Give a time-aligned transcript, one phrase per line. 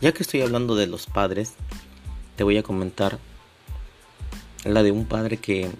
[0.00, 1.54] Ya que estoy hablando de los padres,
[2.36, 3.18] te voy a comentar
[4.64, 5.70] la de un padre que,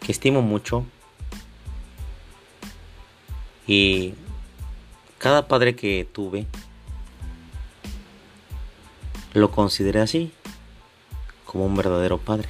[0.00, 0.86] que estimo mucho
[3.66, 4.14] y
[5.18, 6.46] cada padre que tuve
[9.34, 10.32] lo consideré así,
[11.44, 12.48] como un verdadero padre.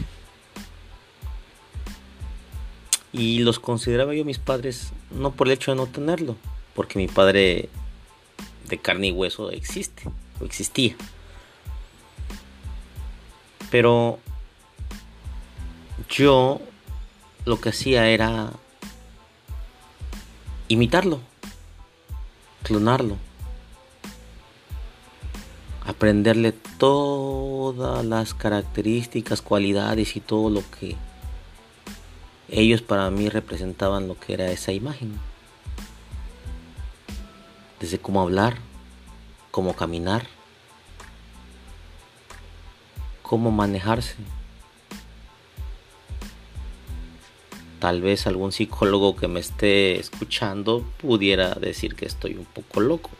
[3.13, 6.37] Y los consideraba yo mis padres no por el hecho de no tenerlo,
[6.75, 7.71] porque mi padre
[8.69, 10.03] de carne y hueso existe
[10.41, 10.97] o existía.
[13.71, 14.19] Pero
[16.09, 16.61] yo
[17.45, 18.53] lo que hacía era
[20.69, 21.21] imitarlo,
[22.63, 23.17] clonarlo,
[25.85, 30.97] aprenderle todas las características, cualidades y todo lo que
[32.49, 35.19] ellos para mí representaban lo que era esa imagen
[37.81, 38.57] desde cómo hablar,
[39.51, 40.27] cómo caminar,
[43.23, 44.15] cómo manejarse.
[47.81, 53.11] Tal vez algún psicólogo que me esté escuchando pudiera decir que estoy un poco loco,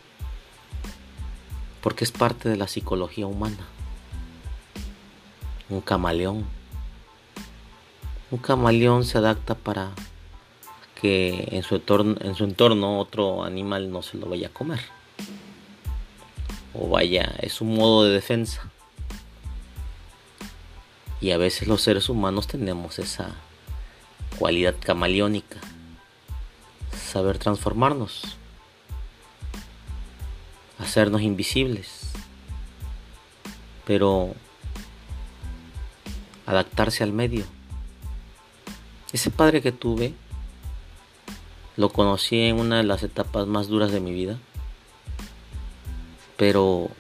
[1.83, 3.67] porque es parte de la psicología humana.
[5.69, 6.45] Un camaleón.
[8.31, 9.93] Un camaleón se adapta para
[11.01, 14.81] que en su, entorno, en su entorno otro animal no se lo vaya a comer.
[16.75, 18.71] O vaya, es un modo de defensa.
[21.21, 23.35] Y a veces los seres humanos tenemos esa
[24.39, 25.59] cualidad camaleónica.
[26.93, 28.37] Saber transformarnos.
[30.79, 32.11] Hacernos invisibles.
[33.85, 34.35] Pero
[36.47, 37.45] adaptarse al medio.
[39.13, 40.15] Ese padre que tuve
[41.77, 44.39] lo conocí en una de las etapas más duras de mi vida.
[46.37, 46.91] Pero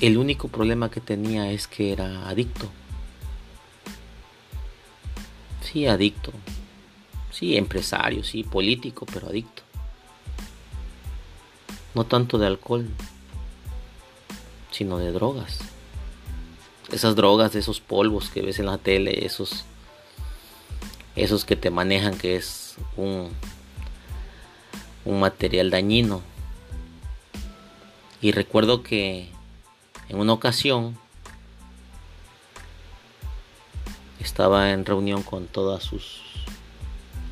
[0.00, 2.68] el único problema que tenía es que era adicto.
[5.62, 6.32] Sí, adicto.
[7.30, 9.62] Sí, empresario, sí, político, pero adicto.
[11.94, 12.88] No tanto de alcohol,
[14.70, 15.60] sino de drogas.
[16.90, 19.64] Esas drogas, esos polvos que ves en la tele, esos
[21.16, 23.30] esos que te manejan que es un,
[25.04, 26.22] un material dañino.
[28.20, 29.30] Y recuerdo que
[30.08, 30.98] en una ocasión
[34.20, 36.20] estaba en reunión con todas sus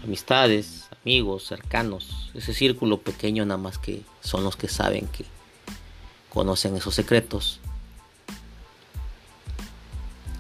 [0.02, 5.24] amistades, amigos, cercanos, ese círculo pequeño nada más que son los que saben que
[6.30, 7.60] conocen esos secretos.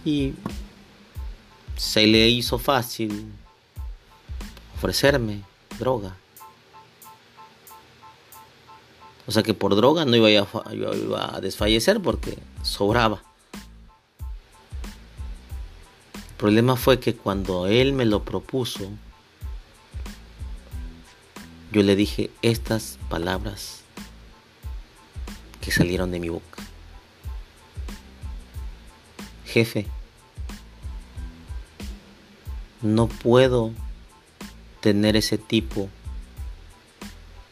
[0.04, 0.34] Y
[1.78, 3.32] se le hizo fácil
[4.76, 5.42] ofrecerme
[5.78, 6.16] droga.
[9.26, 13.22] O sea que por droga no iba a, iba a desfallecer porque sobraba.
[16.14, 18.90] El problema fue que cuando él me lo propuso,
[21.70, 23.82] yo le dije estas palabras
[25.60, 26.62] que salieron de mi boca.
[29.44, 29.86] Jefe,
[32.82, 33.72] no puedo
[34.80, 35.88] tener ese tipo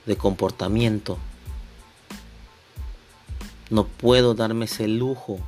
[0.06, 1.18] de comportamiento.
[3.70, 5.40] No puedo darme ese lujo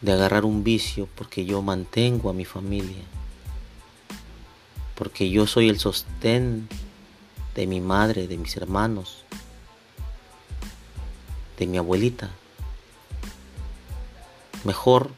[0.00, 3.02] de agarrar un vicio porque yo mantengo a mi familia.
[4.96, 6.68] Porque yo soy el sostén
[7.54, 9.24] de mi madre, de mis hermanos,
[11.58, 12.30] de mi abuelita.
[14.64, 15.10] Mejor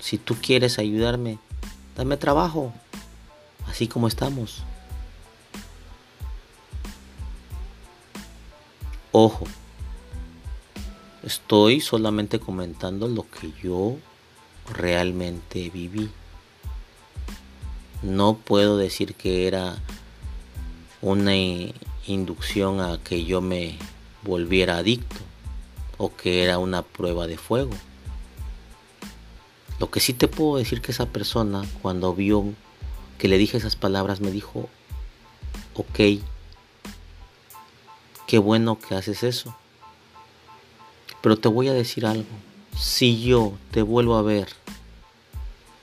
[0.00, 1.38] si tú quieres ayudarme,
[1.96, 2.72] dame trabajo,
[3.66, 4.62] así como estamos.
[9.12, 9.44] Ojo,
[11.22, 13.96] estoy solamente comentando lo que yo
[14.72, 16.10] realmente viví.
[18.02, 19.76] No puedo decir que era
[21.02, 21.34] una
[22.06, 23.76] inducción a que yo me
[24.22, 25.16] volviera adicto
[25.98, 27.72] o que era una prueba de fuego.
[29.80, 32.44] Lo que sí te puedo decir que esa persona cuando vio
[33.16, 34.68] que le dije esas palabras me dijo,
[35.74, 36.22] ok,
[38.26, 39.56] qué bueno que haces eso.
[41.22, 42.28] Pero te voy a decir algo,
[42.78, 44.48] si yo te vuelvo a ver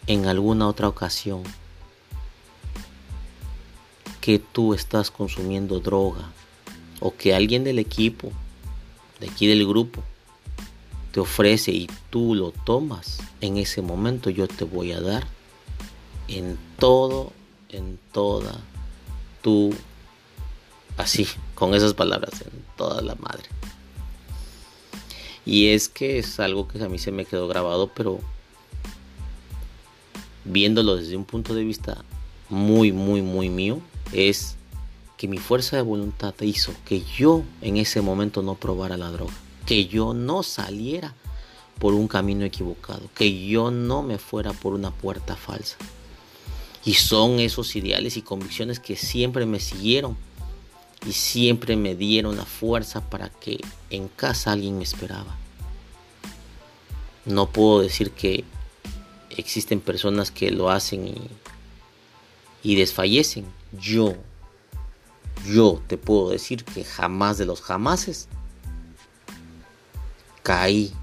[0.06, 1.42] en alguna otra ocasión
[4.22, 6.30] que tú estás consumiendo droga
[7.00, 8.32] o que alguien del equipo,
[9.20, 10.04] de aquí del grupo,
[11.12, 15.28] te ofrece y tú lo tomas, en ese momento yo te voy a dar
[16.28, 17.32] en todo,
[17.70, 18.60] en toda
[19.42, 19.74] tú
[20.98, 23.46] así, con esas palabras en toda la madre.
[25.46, 28.20] Y es que es algo que a mí se me quedó grabado, pero
[30.44, 32.04] viéndolo desde un punto de vista
[32.50, 33.80] muy, muy, muy mío,
[34.12, 34.56] es
[35.18, 39.34] que mi fuerza de voluntad hizo que yo en ese momento no probara la droga,
[39.68, 41.14] que yo no saliera
[41.78, 45.76] por un camino equivocado, que yo no me fuera por una puerta falsa.
[46.86, 50.18] Y son esos ideales y convicciones que siempre me siguieron
[51.06, 53.60] y siempre me dieron la fuerza para que
[53.90, 55.36] en casa alguien me esperaba.
[57.26, 58.46] No puedo decir que
[59.30, 61.18] existen personas que lo hacen y,
[62.64, 63.46] y desfallecen.
[63.78, 64.16] Yo,
[65.46, 68.30] yo te puedo decir que jamás de los jamases
[70.48, 70.94] caí.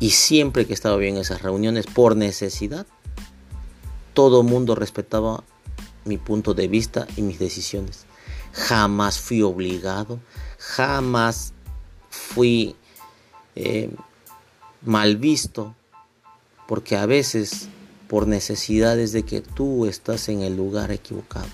[0.00, 2.86] Y siempre que estaba bien en esas reuniones por necesidad,
[4.14, 5.44] todo mundo respetaba
[6.06, 8.06] mi punto de vista y mis decisiones.
[8.54, 10.18] Jamás fui obligado,
[10.58, 11.52] jamás
[12.08, 12.74] fui
[13.54, 13.90] eh,
[14.80, 15.74] mal visto,
[16.66, 17.68] porque a veces
[18.08, 21.48] por necesidades de que tú estás en el lugar equivocado.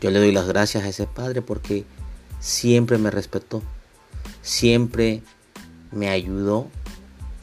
[0.00, 1.84] Yo le doy las gracias a ese padre porque
[2.40, 3.62] siempre me respetó,
[4.44, 5.22] siempre
[5.90, 6.68] me ayudó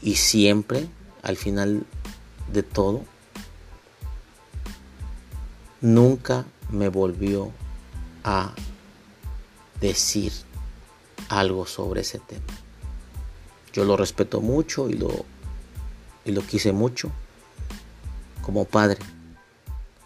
[0.00, 0.86] y siempre
[1.22, 1.84] al final
[2.52, 3.02] de todo
[5.80, 7.50] nunca me volvió
[8.22, 8.54] a
[9.80, 10.32] decir
[11.28, 12.46] algo sobre ese tema.
[13.72, 15.24] Yo lo respeto mucho y lo,
[16.24, 17.10] y lo quise mucho
[18.42, 18.98] como padre,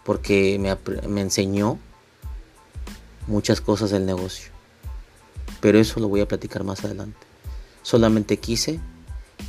[0.03, 0.75] porque me,
[1.07, 1.77] me enseñó
[3.27, 4.56] muchas cosas del negocio.
[5.61, 7.17] Pero eso lo voy a platicar más adelante.
[7.81, 8.79] Solamente quise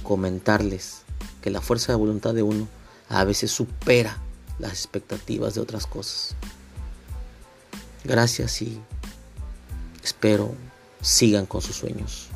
[0.02, 1.02] comentarles
[1.42, 2.68] que la fuerza de voluntad de uno
[3.08, 4.18] a veces supera
[4.58, 6.34] las expectativas de otras cosas.
[8.04, 8.80] Gracias y
[10.02, 10.54] espero
[11.00, 12.28] sigan con sus sueños.